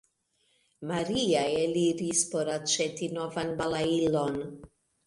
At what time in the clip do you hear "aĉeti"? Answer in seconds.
2.57-3.13